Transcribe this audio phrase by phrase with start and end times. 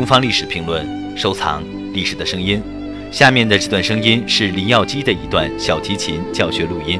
[0.00, 0.82] 东方历史评论，
[1.14, 1.62] 收藏
[1.92, 2.58] 历史的声音。
[3.12, 6.98] 下面的这段声音是林耀基的一段小提琴教学录音。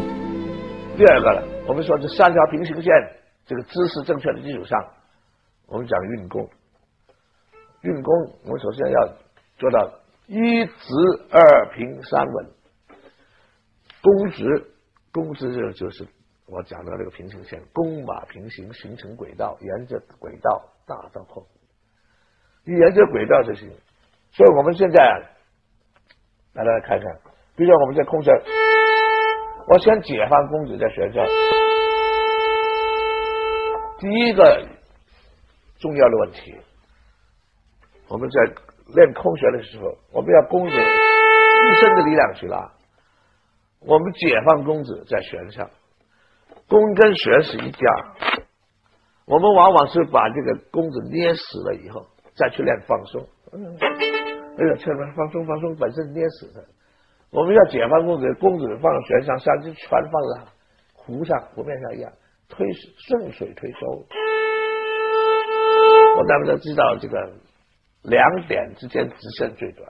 [0.99, 2.93] 第二个呢，我们说这三条平行线，
[3.47, 4.79] 这个姿势正确的基础上，
[5.67, 6.47] 我们讲运功。
[7.81, 8.13] 运功，
[8.44, 9.08] 我们首先要
[9.56, 9.90] 做到
[10.26, 10.92] 一直
[11.30, 12.46] 二平三稳。
[14.03, 14.44] 弓直，
[15.10, 16.06] 弓直就就是
[16.45, 21.46] 我讲的那个平行线，弓马平行形成轨道，沿着轨道大到后，
[22.64, 23.70] 你沿着轨道就行。
[24.32, 24.96] 所以我们现在
[26.55, 27.06] 大家来看看，
[27.56, 28.33] 比如说我们在空中，
[29.69, 31.24] 我先解放弓子在弦上，
[33.98, 34.69] 第一个
[35.78, 36.56] 重要的问题，
[38.09, 38.42] 我们在
[38.95, 42.72] 练空弦的时候，我们要弓子一身的力量去拉。
[43.80, 45.70] 我们解放弓子在弦上，
[46.69, 47.78] 弓跟弦是一家。
[49.27, 53.27] 我们往往是把这个弓子捏死了以后，再去练放松。
[53.52, 56.64] 哎呀，千万放松放松，本身捏死的。
[57.31, 60.50] 我们要解放弓子，弓子放悬上，像就全放在
[60.92, 62.12] 湖上湖面上一样，
[62.48, 62.67] 推
[63.09, 64.06] 顺水推舟。
[66.19, 67.33] 我咱们都知道，这个
[68.03, 69.89] 两点之间直线最短。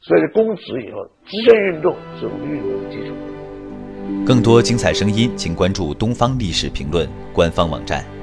[0.00, 3.14] 所以，弓直以后，直线运动是我们运动的基础。
[4.26, 8.17] 更多精彩声音，请关注《东方历史评论》官方网站。